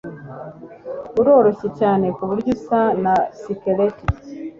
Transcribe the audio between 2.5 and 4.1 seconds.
asa na skeleti.